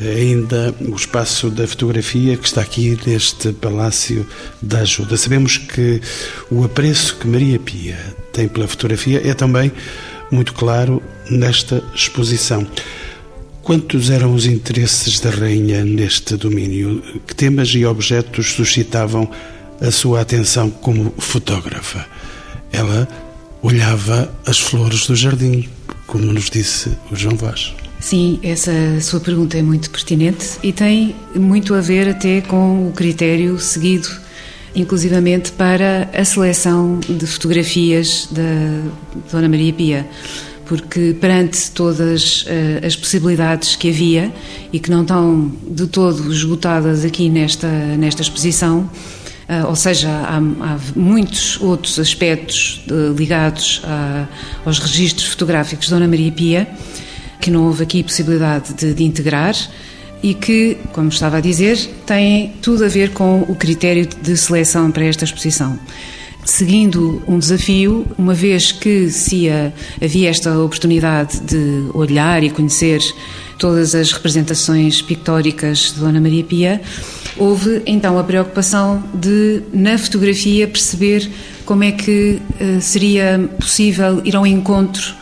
[0.00, 4.24] Ainda o espaço da fotografia que está aqui neste Palácio
[4.62, 5.16] da Ajuda.
[5.16, 6.00] Sabemos que
[6.52, 7.98] o apreço que Maria Pia
[8.32, 9.72] tem pela fotografia é também
[10.30, 12.64] muito claro nesta exposição.
[13.62, 17.00] Quantos eram os interesses da rainha neste domínio?
[17.24, 19.30] Que temas e objetos suscitavam
[19.80, 22.04] a sua atenção como fotógrafa?
[22.72, 23.06] Ela
[23.62, 25.68] olhava as flores do jardim,
[26.08, 27.72] como nos disse o João Vaz.
[28.00, 32.92] Sim, essa sua pergunta é muito pertinente e tem muito a ver até com o
[32.92, 34.08] critério seguido,
[34.74, 38.42] inclusivamente para a seleção de fotografias da
[39.30, 40.06] Dona Maria Pia
[40.66, 44.32] porque perante todas uh, as possibilidades que havia
[44.72, 48.90] e que não estão de todo esgotadas aqui nesta, nesta exposição,
[49.48, 54.26] uh, ou seja, há, há, muitos outros aspectos uh, ligados a,
[54.64, 56.68] aos registros fotográficos de Dona Maria Pia,
[57.40, 59.54] que não houve aqui possibilidade de, de integrar
[60.22, 64.90] e que, como estava a dizer, têm tudo a ver com o critério de seleção
[64.92, 65.78] para esta exposição
[66.44, 69.48] seguindo um desafio, uma vez que se
[70.02, 73.00] havia esta oportunidade de olhar e conhecer
[73.58, 76.80] todas as representações pictóricas de Dona Maria Pia,
[77.36, 81.30] houve então a preocupação de, na fotografia, perceber
[81.64, 85.14] como é que uh, seria possível ir ao encontro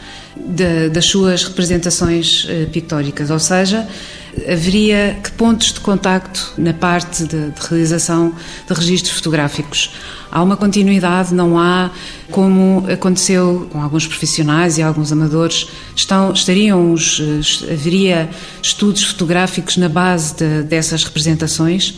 [0.92, 3.87] das suas representações uh, pictóricas, ou seja,
[4.50, 8.35] haveria que pontos de contacto na parte de, de realização
[8.66, 9.92] de registros fotográficos.
[10.33, 11.90] Há uma continuidade, não há,
[12.31, 17.21] como aconteceu com alguns profissionais e alguns amadores, estão, estariam os,
[17.71, 18.31] haveria
[18.62, 21.95] estudos fotográficos na base de, dessas representações.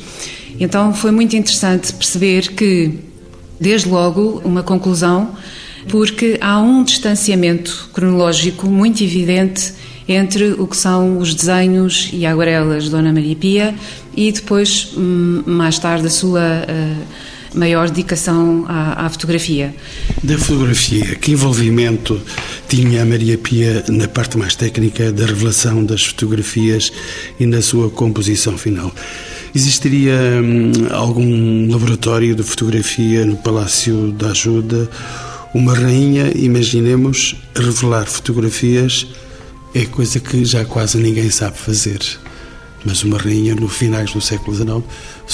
[0.59, 2.99] Então foi muito interessante perceber que,
[3.61, 5.31] desde logo, uma conclusão,
[5.89, 9.75] porque há um distanciamento cronológico muito evidente
[10.09, 13.75] entre o que são os desenhos e aguarelas de Dona Maria Pia
[14.17, 17.03] e depois, hum, mais tarde, a sua uh,
[17.55, 19.75] maior dedicação à, à, fotografia.
[20.23, 22.21] Da fotografia, que envolvimento
[22.69, 26.93] tinha a Maria Pia na parte mais técnica da revelação das fotografias
[27.39, 28.93] e na sua composição final?
[29.55, 34.89] Existiria hum, algum laboratório de fotografia no Palácio da Ajuda?
[35.55, 39.07] Uma rainha, imaginemos, revelar fotografias
[39.75, 42.01] é coisa que já quase ninguém sabe fazer.
[42.85, 44.85] Mas uma rainha, no finais do século XIX,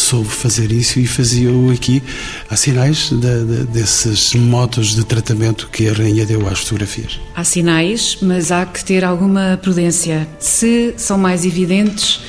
[0.01, 2.03] soube fazer isso e fazia-o aqui.
[2.49, 7.21] Há sinais de, de, desses modos de tratamento que a rainha deu às fotografias.
[7.35, 10.27] Há sinais, mas há que ter alguma prudência.
[10.39, 12.21] Se são mais evidentes,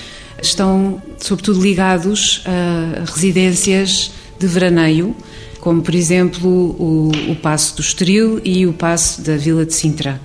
[0.41, 5.15] estão sobretudo ligados a residências de veraneio,
[5.60, 10.19] como por exemplo o, o Passo do Estoril e o Passo da Vila de Sintra.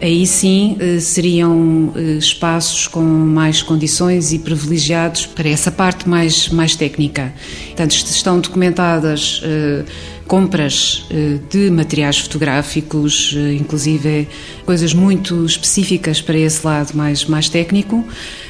[0.00, 6.50] Aí sim eh, seriam eh, espaços com mais condições e privilegiados para essa parte mais,
[6.50, 7.32] mais técnica.
[7.68, 9.84] Portanto, estão documentadas eh,
[10.26, 11.06] compras
[11.48, 14.26] de materiais fotográficos, inclusive
[14.64, 18.04] coisas muito específicas para esse lado mais, mais técnico,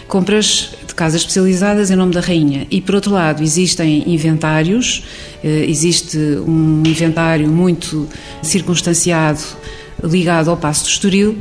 [0.09, 2.67] compras de casas especializadas em nome da rainha.
[2.71, 5.05] E por outro lado, existem inventários,
[5.45, 8.09] existe um inventário muito
[8.41, 9.41] circunstanciado
[10.03, 11.39] ligado ao Passo do Estoril,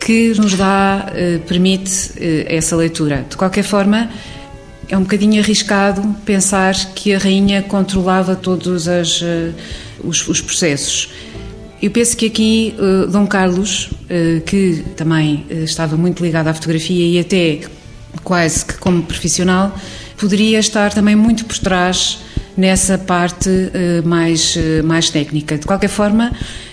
[0.00, 3.26] que nos dá, eh, permite eh, essa leitura.
[3.28, 4.10] De qualquer forma,
[4.88, 9.50] é um bocadinho arriscado pensar que a rainha controlava todos as, eh,
[10.02, 11.10] os, os, processos.
[11.82, 12.74] Eu penso que aqui
[13.10, 13.88] Dom Carlos,
[14.44, 17.60] que também estava muito ligado à fotografia e até
[18.22, 19.74] quase que como profissional,
[20.18, 22.18] poderia estar também muito por trás
[22.54, 23.48] nessa parte
[24.04, 25.56] mais, mais técnica.
[25.56, 26.32] De qualquer forma,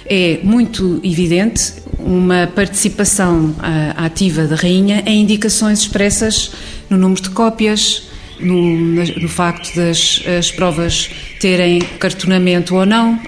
[0.09, 3.55] é muito evidente uma participação uh,
[3.97, 6.51] ativa da rainha em indicações expressas
[6.89, 8.03] no número de cópias,
[8.39, 13.19] no, no facto das as provas terem cartonamento ou não,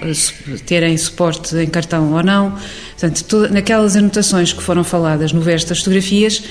[0.66, 2.56] terem suporte em cartão ou não.
[2.90, 6.42] Portanto, toda, naquelas anotações que foram faladas no verso das fotografias,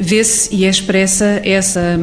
[0.00, 1.98] vê-se e é expressa essa,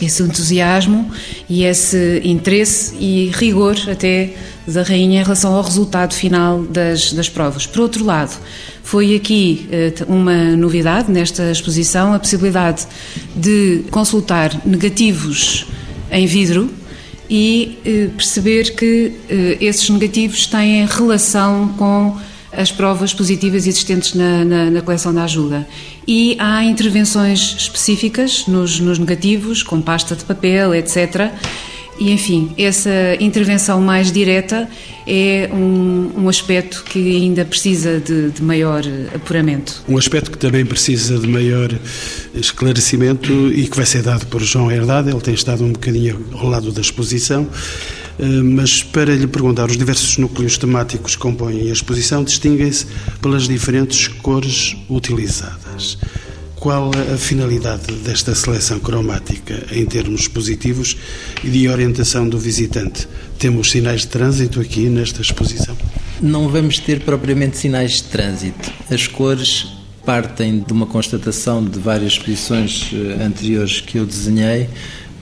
[0.00, 1.10] esse entusiasmo
[1.48, 4.34] e esse interesse e rigor até
[4.66, 7.66] da Rainha em relação ao resultado final das, das provas.
[7.66, 8.36] Por outro lado,
[8.82, 12.86] foi aqui eh, uma novidade nesta exposição a possibilidade
[13.34, 15.66] de consultar negativos
[16.10, 16.70] em vidro
[17.30, 22.16] e eh, perceber que eh, esses negativos têm relação com
[22.58, 25.66] as provas positivas existentes na, na, na, coleção da ajuda.
[26.06, 31.30] E há intervenções específicas nos, nos negativos, com pasta de papel, etc.,
[32.00, 34.68] e, enfim, essa intervenção mais direta
[35.04, 39.82] é um, um aspecto que ainda precisa de, de, maior apuramento.
[39.88, 41.68] Um aspecto que também precisa de maior
[42.32, 46.48] esclarecimento e que vai ser dado por João Herdade, ele tem estado um bocadinho ao
[46.48, 47.48] lado da exposição,
[48.44, 52.86] mas para lhe perguntar, os diversos núcleos temáticos que compõem a exposição distinguem-se
[53.20, 55.98] pelas diferentes cores utilizadas.
[56.56, 60.96] Qual a finalidade desta seleção cromática em termos positivos
[61.44, 63.06] e de orientação do visitante?
[63.38, 65.76] Temos sinais de trânsito aqui nesta exposição?
[66.20, 68.72] Não vamos ter propriamente sinais de trânsito.
[68.90, 69.68] As cores
[70.04, 74.68] partem de uma constatação de várias exposições eh, anteriores que eu desenhei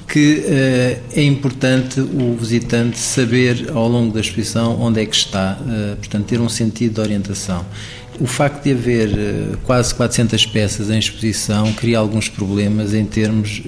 [0.09, 5.59] que uh, é importante o visitante saber ao longo da exposição onde é que está,
[5.61, 7.65] uh, portanto, ter um sentido de orientação.
[8.19, 13.63] O facto de haver uh, quase 400 peças em exposição cria alguns problemas em termos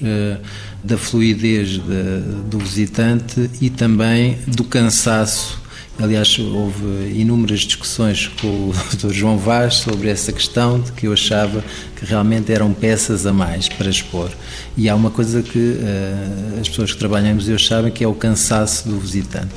[0.83, 5.61] da fluidez de, do visitante e também do cansaço
[6.01, 9.13] Aliás, houve inúmeras discussões com o Dr.
[9.13, 11.65] João Vaz sobre essa questão, de que eu achava
[11.97, 14.31] que realmente eram peças a mais para expor.
[14.77, 18.07] E há uma coisa que uh, as pessoas que trabalham em museus sabem, que é
[18.07, 19.55] o cansaço do visitante.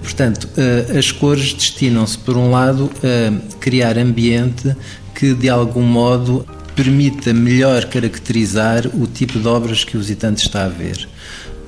[0.00, 4.74] Portanto, uh, as cores destinam-se, por um lado, a criar ambiente
[5.14, 10.64] que, de algum modo, permita melhor caracterizar o tipo de obras que o visitante está
[10.64, 11.06] a ver.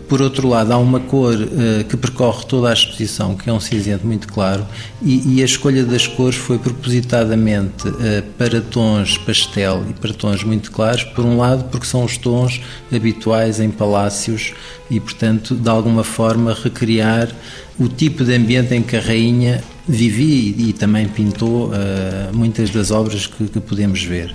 [0.08, 3.60] Por outro lado, há uma cor uh, que percorre toda a exposição, que é um
[3.60, 4.66] cinzento muito claro,
[5.02, 10.44] e, e a escolha das cores foi propositadamente uh, para tons pastel e para tons
[10.44, 12.60] muito claros, por um lado, porque são os tons
[12.92, 14.52] habituais em palácios
[14.90, 17.28] e, portanto, de alguma forma recriar
[17.78, 21.72] o tipo de ambiente em que a rainha vivia e, e também pintou uh,
[22.32, 24.34] muitas das obras que, que podemos ver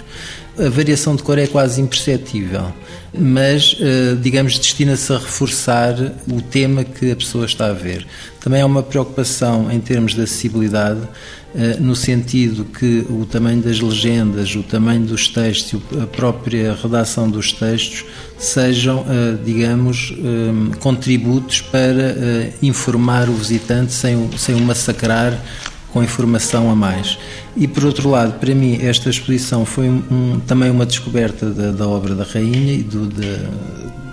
[0.59, 2.73] a variação de cor é quase imperceptível,
[3.17, 5.95] mas, eh, digamos, destina-se a reforçar
[6.27, 8.05] o tema que a pessoa está a ver.
[8.41, 11.01] Também há uma preocupação em termos de acessibilidade,
[11.55, 17.29] eh, no sentido que o tamanho das legendas, o tamanho dos textos, a própria redação
[17.29, 18.05] dos textos
[18.37, 20.13] sejam, eh, digamos,
[20.79, 22.15] contributos para
[22.61, 25.41] informar o visitante sem, sem o massacrar
[25.91, 27.17] com informação a mais.
[27.55, 31.87] E por outro lado, para mim, esta exposição foi um, também uma descoberta da, da,
[31.87, 33.09] obra da Rainha e do,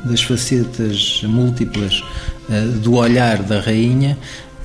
[0.05, 2.03] das facetas múltiplas
[2.49, 4.19] uh, do olhar da Rainha.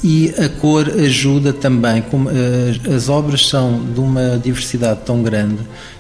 [0.03, 5.59] E a cor ajuda também, como uh, as obras são de uma diversidade tão grande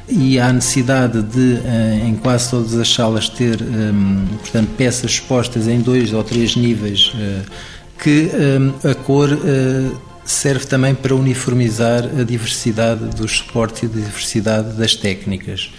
[0.09, 5.67] e há necessidade de, uh, em quase todas as salas, ter um, portanto, peças expostas
[5.67, 7.13] em dois ou três níveis,
[7.99, 9.29] que um, a cor
[10.31, 15.71] serve também para uniformizar a diversidade dos suportes e a diversidade das técnicas.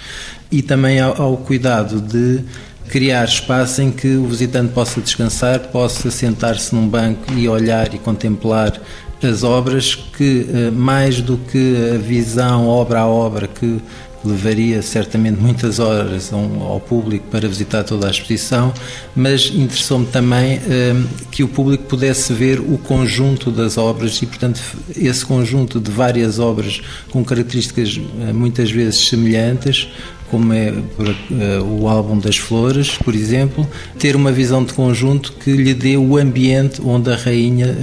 [0.51, 2.41] E também ao, ao cuidado de
[2.89, 7.99] criar espaço em que o visitante possa descansar, possa sentar-se num banco e olhar e
[7.99, 8.81] contemplar
[9.23, 13.81] as obras que, eh, mais do que a visão obra a obra que
[14.25, 18.73] levaria certamente muitas horas ao público para visitar toda a exposição,
[19.15, 20.95] mas interessou-me também eh,
[21.31, 24.61] que o público pudesse ver o conjunto das obras e, portanto,
[24.97, 26.81] esse conjunto de várias obras
[27.11, 29.89] com características eh, muitas vezes semelhantes,
[30.31, 35.51] como é eh, o álbum das flores, por exemplo, ter uma visão de conjunto que
[35.53, 37.77] lhe dê o ambiente onde a rainha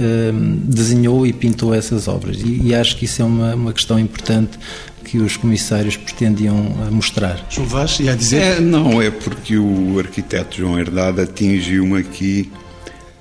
[0.64, 2.38] desenhou e pintou essas obras.
[2.44, 4.58] E, acho que isso é uma, uma questão importante
[5.04, 7.46] que os comissários pretendiam eh, mostrar.
[7.50, 8.42] João Vaz, ia dizer?
[8.42, 12.50] É, não, é porque o arquiteto João Herdade atingiu-me aqui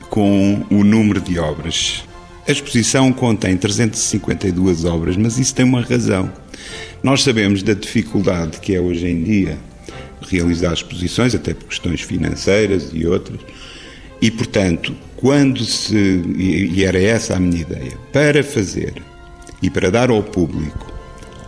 [0.09, 2.03] com o número de obras.
[2.47, 6.31] A exposição contém 352 obras, mas isso tem uma razão.
[7.03, 9.57] Nós sabemos da dificuldade que é hoje em dia
[10.21, 13.39] realizar exposições, até por questões financeiras e outras,
[14.21, 15.95] e portanto, quando se.
[15.95, 18.95] e era essa a minha ideia, para fazer
[19.61, 20.88] e para dar ao público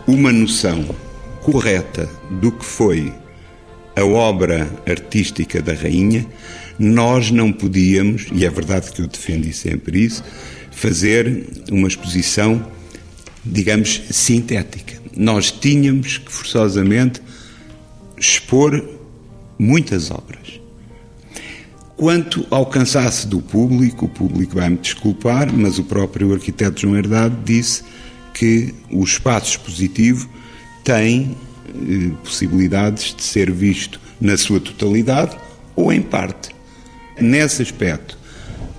[0.06, 0.84] uma noção
[1.42, 3.12] correta do que foi
[3.94, 6.26] a obra artística da rainha,
[6.78, 10.24] nós não podíamos, e é verdade que eu defendi sempre isso,
[10.70, 12.66] fazer uma exposição,
[13.44, 15.00] digamos, sintética.
[15.16, 17.20] Nós tínhamos que forçosamente
[18.16, 18.82] expor
[19.58, 20.60] muitas obras.
[21.96, 27.36] Quanto ao cansaço do público, o público vai-me desculpar, mas o próprio arquiteto João Herdade
[27.44, 27.84] disse
[28.34, 30.28] que o espaço expositivo
[30.84, 31.36] tem
[31.68, 35.36] eh, possibilidades de ser visto na sua totalidade
[35.74, 36.50] ou em parte.
[37.20, 38.18] Nesse aspecto,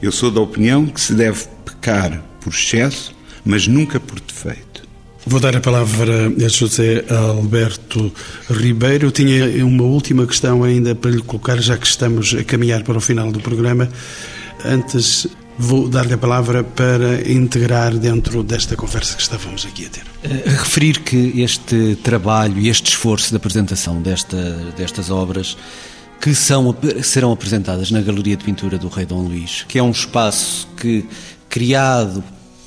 [0.01, 4.83] Eu sou da opinião que se deve pecar por excesso, mas nunca por defeito.
[5.25, 8.11] Vou dar a palavra a José Alberto
[8.49, 9.07] Ribeiro.
[9.07, 12.97] Eu tinha uma última questão ainda para lhe colocar, já que estamos a caminhar para
[12.97, 13.87] o final do programa.
[14.65, 15.25] Antes,
[15.57, 20.03] vou dar-lhe a palavra para integrar dentro desta conversa que estávamos aqui a ter.
[20.47, 24.37] A referir que este trabalho e este esforço de apresentação desta,
[24.75, 25.57] destas obras
[26.19, 29.91] que são, serão apresentadas na Galeria de Pintura do Rei Dom Luís, que é um
[29.91, 31.05] espaço que
[31.49, 32.23] criado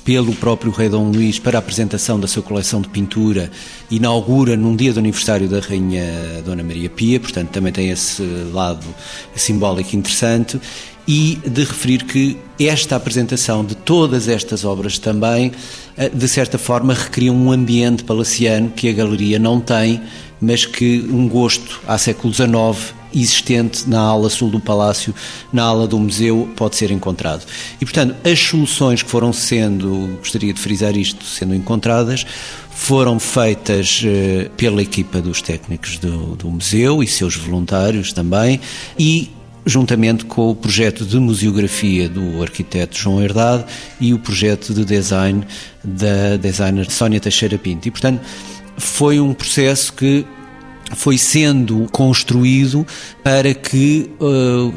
[0.07, 3.51] pelo próprio Rei Dom Luís para a apresentação da sua coleção de pintura,
[3.91, 8.85] inaugura num dia do aniversário da Rainha Dona Maria Pia, portanto também tem esse lado
[9.35, 10.61] simbólico interessante,
[11.05, 15.51] e de referir que esta apresentação de todas estas obras também,
[15.97, 20.01] eh, de certa forma, recria um ambiente palaciano que a galeria não tem,
[20.39, 25.13] mas que um gosto há século XIX existente na ala sul do Palácio,
[25.51, 27.45] na ala do museu, pode ser encontrado.
[27.79, 32.25] E, portanto, as soluções que foram sendo, gostaria de frisar isto, sendo encontradas,
[32.69, 38.61] foram feitas eh, pela equipa dos técnicos do, do museu e seus voluntários também,
[38.99, 39.31] e
[39.65, 43.65] juntamente com o projeto de museografia do arquiteto João Herdade
[43.99, 45.45] e o projeto de design
[45.83, 47.87] da designer Sónia Teixeira Pinto.
[47.87, 48.21] E, portanto,
[48.77, 50.25] foi um processo que
[50.95, 52.85] foi sendo construído
[53.23, 54.67] para que uh,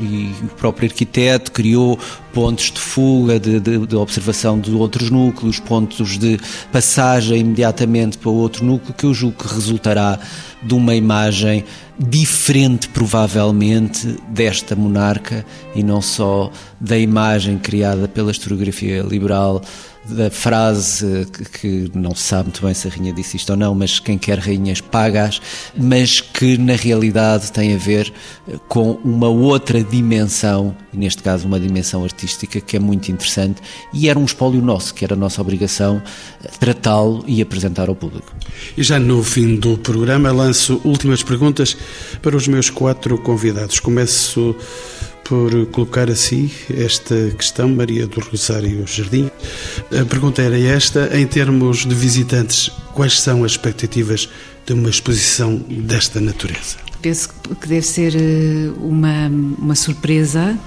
[0.44, 1.98] o próprio arquiteto criou
[2.32, 6.38] pontos de fuga, de, de, de, observação de outros núcleos, pontos de
[6.72, 10.18] passagem imediatamente para outro núcleo, que eu julgo que resultará
[10.62, 11.64] de uma imagem
[11.98, 15.44] diferente, provavelmente, desta monarca
[15.74, 16.50] e não só
[16.80, 19.62] da imagem criada pela historiografia liberal
[20.04, 23.56] da frase que, que, não se sabe muito bem se a rainha disse isto ou
[23.56, 25.40] não, mas quem quer rainhas pagas,
[25.76, 28.12] mas que na realidade tem a ver
[28.68, 33.60] com uma outra dimensão, neste caso uma dimensão artística que é muito interessante
[33.92, 36.02] e era um espólio nosso, que era a nossa obrigação
[36.58, 38.34] tratá-lo e apresentar ao público.
[38.76, 41.76] E já no fim do programa lanço últimas perguntas
[42.22, 43.78] para os meus quatro convidados.
[43.80, 44.56] Começo
[45.30, 49.30] por colocar assim esta questão, Maria do Rosário Jardim.
[49.96, 54.28] A pergunta era esta: em termos de visitantes, quais são as expectativas
[54.66, 56.78] de uma exposição desta natureza?
[57.00, 57.28] Penso
[57.60, 60.58] que deve ser eh, uma, uma surpresa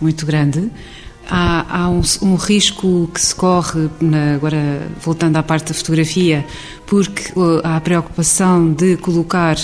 [0.00, 0.68] muito grande.
[1.28, 6.44] Há, há um, um, risco que se corre, na, agora voltando à parte da fotografia,
[6.84, 7.32] porque
[7.62, 9.56] há a preocupação de colocar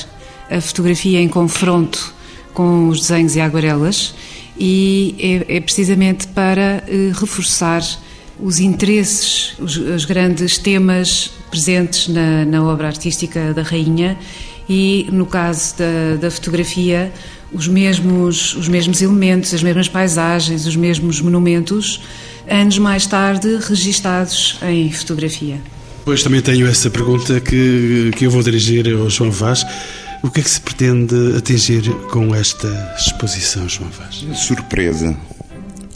[0.48, 2.14] a fotografia em confronto
[2.54, 4.14] com os desenhos e aguarelas
[4.58, 7.82] e é, é precisamente para eh, reforçar
[8.38, 14.18] os interesses, os, os, grandes temas presentes na, na, obra artística da Rainha
[14.68, 17.12] e, no caso da, da fotografia,
[17.52, 22.02] os mesmos, os mesmos elementos, as mesmas paisagens, os mesmos monumentos,
[22.48, 25.60] anos mais tarde registados em fotografia.
[26.04, 29.64] Pois também tenho essa pergunta que, que eu vou dirigir ao João Vaz.
[30.26, 32.66] O que é que se pretende atingir com esta
[32.98, 34.26] exposição, João Vaz?
[34.36, 35.16] Surpresa.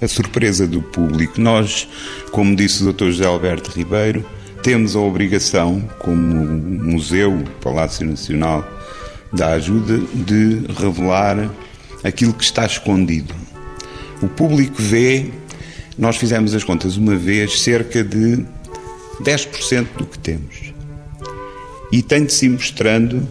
[0.01, 1.41] A surpresa do público.
[1.41, 1.89] Nós,
[2.31, 3.07] como disse o Dr.
[3.07, 4.25] José Alberto Ribeiro,
[4.63, 8.65] temos a obrigação, como Museu Palácio Nacional
[9.33, 11.51] da Ajuda, de revelar
[12.05, 13.35] aquilo que está escondido.
[14.23, 15.29] O público vê,
[15.99, 18.47] nós fizemos as contas uma vez, cerca de
[19.25, 20.73] 10% do que temos.
[21.91, 23.29] E tem de se mostrando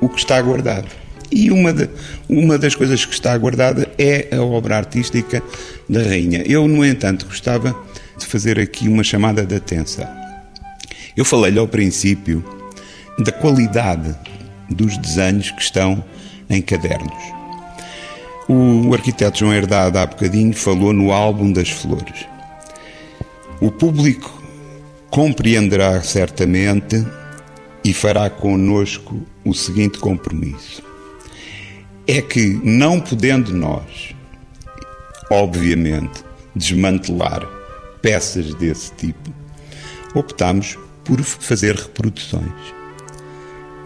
[0.00, 0.88] o que está guardado.
[1.30, 1.88] E uma, de,
[2.28, 5.42] uma das coisas que está guardada é a obra artística
[5.88, 6.42] da Rainha.
[6.46, 7.76] Eu, no entanto, gostava
[8.18, 10.08] de fazer aqui uma chamada de atenção.
[11.16, 12.42] Eu falei-lhe ao princípio
[13.18, 14.14] da qualidade
[14.70, 16.02] dos desenhos que estão
[16.48, 17.12] em cadernos.
[18.48, 22.26] O arquiteto João Herdade, há bocadinho, falou no álbum das flores.
[23.60, 24.42] O público
[25.10, 27.04] compreenderá certamente
[27.84, 30.82] e fará conosco o seguinte compromisso:
[32.06, 34.14] é que, não podendo nós,
[35.30, 36.24] obviamente,
[36.54, 37.46] desmantelar
[38.00, 39.32] peças desse tipo,
[40.14, 42.78] optamos por fazer reproduções.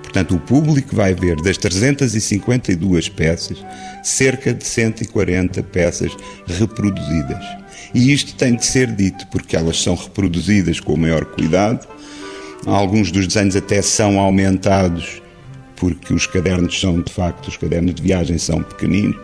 [0.02, 3.64] Portanto, o público vai ver das 352 peças,
[4.02, 6.14] cerca de 140 peças
[6.46, 7.42] reproduzidas.
[7.94, 11.88] E isto tem de ser dito, porque elas são reproduzidas com o maior cuidado.
[12.66, 15.20] Alguns dos desenhos até são aumentados
[15.76, 19.16] porque os cadernos são, de facto, os cadernos de viagem são pequeninos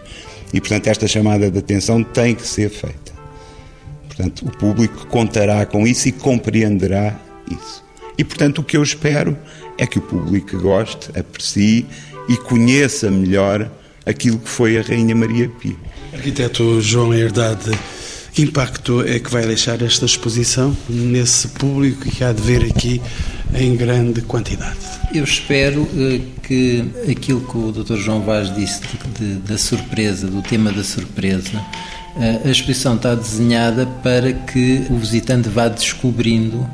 [0.53, 3.13] e, portanto, esta chamada de atenção tem que ser feita.
[4.09, 7.17] Portanto, o público contará com isso e compreenderá
[7.49, 7.85] isso.
[8.17, 9.39] E, portanto, o que eu espero
[9.79, 11.87] é que o público goste, aprecie
[12.29, 13.71] e conheça melhor
[14.05, 15.77] aquilo que foi a Rainha Maria Pia.
[16.13, 17.71] Arquiteto João Herdade,
[18.39, 23.03] Que impacto é que vai deixar esta exposição nesse público que há de ver aqui
[23.53, 24.79] em grande quantidade?
[25.13, 27.97] Eu espero eh, que aquilo que o Dr.
[27.97, 31.61] João Vaz disse de, de, da surpresa, do tema da surpresa,
[32.17, 36.65] eh, a exposição está desenhada para que o visitante vá descobrindo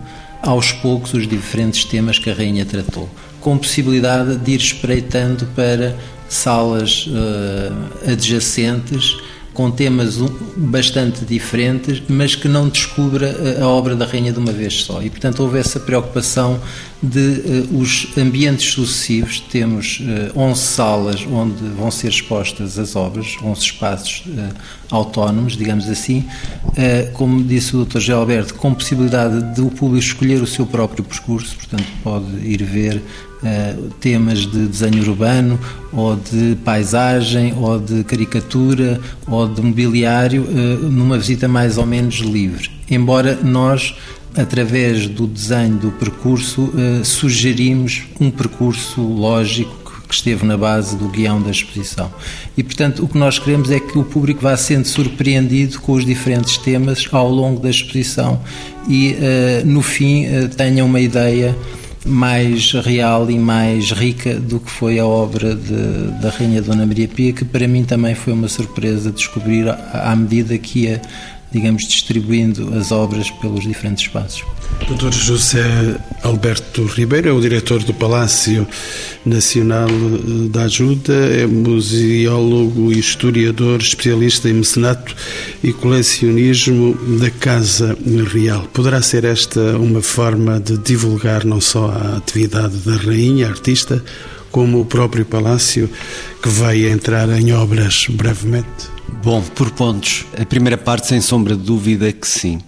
[0.42, 3.08] aos poucos os diferentes temas que a Rainha tratou,
[3.40, 5.96] com possibilidade de ir espreitando para
[6.28, 9.16] salas uh, adjacentes
[9.54, 10.18] com temas
[10.56, 15.00] bastante diferentes, mas que não descubra a obra da Rainha de uma vez só.
[15.00, 16.60] E, portanto, houve essa preocupação
[17.04, 19.40] de uh, os ambientes sucessivos.
[19.40, 20.00] Temos
[20.34, 24.54] uh, 11 salas onde vão ser expostas as obras, 11 espaços uh,
[24.90, 26.24] autónomos, digamos assim.
[26.66, 28.00] Uh, como disse o Dr.
[28.00, 33.02] Gilberto, com possibilidade de o público escolher o seu próprio percurso, portanto, pode ir ver
[33.44, 35.60] Uh, temas de desenho urbano,
[35.92, 42.20] ou de paisagem, ou de caricatura, ou de mobiliário, uh, numa visita mais ou menos
[42.20, 42.70] livre.
[42.90, 43.94] Embora nós,
[44.36, 51.08] através do desenho do percurso, uh, sugerimos um percurso lógico que esteve na base do
[51.08, 52.12] guião da exposição.
[52.56, 56.04] E, portanto, o que nós queremos é que o público vá sendo surpreendido com os
[56.04, 58.40] diferentes temas ao longo da exposição
[58.86, 59.16] e,
[59.64, 60.26] no fim,
[60.56, 61.56] tenha uma ideia
[62.04, 67.08] mais real e mais rica do que foi a obra de, da Rainha Dona Maria
[67.08, 71.02] Pia, que para mim também foi uma surpresa descobrir à medida que ia
[71.54, 74.44] digamos, distribuindo as obras pelos diferentes espaços.
[74.88, 75.12] Dr.
[75.12, 78.66] José Alberto Ribeiro é o diretor do Palácio
[79.24, 79.88] Nacional
[80.50, 85.14] da Ajuda, é museólogo e historiador, especialista em mecenato
[85.62, 87.96] e colecionismo da Casa
[88.32, 88.64] Real.
[88.72, 94.02] Poderá ser esta uma forma de divulgar não só a atividade da rainha, artista,
[94.54, 95.90] como o próprio palácio,
[96.40, 98.88] que vai entrar em obras brevemente?
[99.20, 100.24] Bom, por pontos.
[100.40, 102.60] A primeira parte, sem sombra de dúvida, que sim.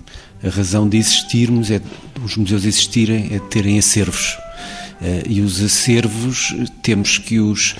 [0.42, 1.80] A razão de existirmos, é,
[2.24, 4.36] os museus existirem, é terem acervos.
[5.00, 7.76] Eh, e os acervos, temos que os.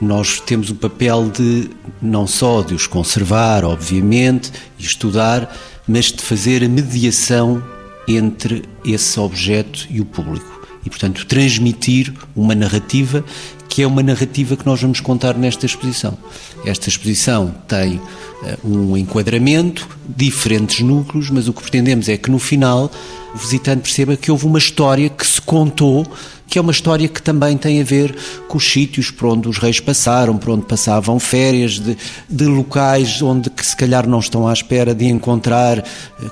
[0.00, 1.68] Nós temos o papel de
[2.00, 5.54] não só de os conservar, obviamente, e estudar,
[5.86, 7.62] mas de fazer a mediação
[8.08, 10.61] entre esse objeto e o público.
[10.84, 13.24] E, portanto, transmitir uma narrativa
[13.68, 16.18] que é uma narrativa que nós vamos contar nesta exposição.
[16.62, 22.38] Esta exposição tem uh, um enquadramento, diferentes núcleos, mas o que pretendemos é que no
[22.38, 22.90] final
[23.34, 26.06] o visitante perceba que houve uma história que se contou
[26.52, 28.14] que é uma história que também tem a ver
[28.46, 31.96] com os sítios por onde os reis passaram, por onde passavam férias, de,
[32.28, 35.84] de locais onde que se calhar não estão à espera de encontrar, eh,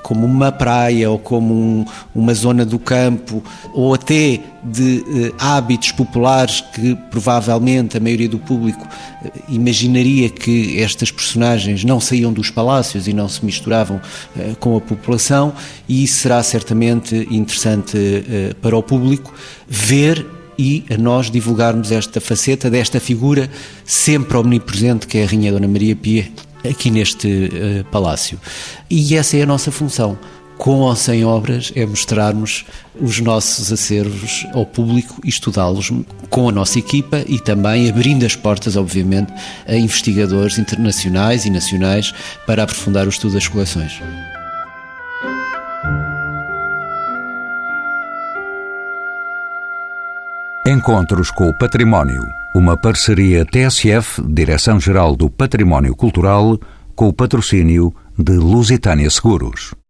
[0.03, 3.43] como uma praia ou como um, uma zona do campo,
[3.73, 8.87] ou até de eh, hábitos populares que provavelmente a maioria do público
[9.49, 14.01] imaginaria que estas personagens não saíam dos palácios e não se misturavam
[14.37, 15.53] eh, com a população,
[15.87, 19.33] e será certamente interessante eh, para o público
[19.67, 20.25] ver
[20.57, 23.49] e a nós divulgarmos esta faceta desta figura
[23.85, 26.29] sempre omnipresente que é a Rainha Dona Maria Pia
[26.63, 28.39] aqui neste uh, palácio.
[28.89, 30.17] E essa é a nossa função
[30.61, 35.91] com ou sem obras, é mostrarmos os nossos acervos ao público e estudá-los
[36.29, 39.33] com a nossa equipa e também abrindo as portas, obviamente,
[39.67, 42.13] a investigadores internacionais e nacionais
[42.45, 43.99] para aprofundar o estudo das coleções.
[50.67, 52.21] Encontros com o Património.
[52.53, 56.59] Uma parceria TSF, Direção-Geral do Património Cultural,
[56.95, 59.80] com o patrocínio de Lusitânia Seguros.